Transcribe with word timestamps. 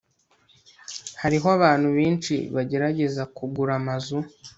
hariho 1.21 1.47
abantu 1.57 1.87
benshi 1.97 2.35
bagerageza 2.55 3.23
kugura 3.35 3.71
amazu 3.81 4.17